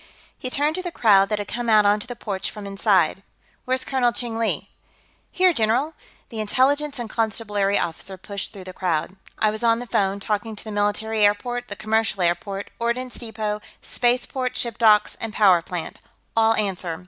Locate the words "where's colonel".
3.65-4.11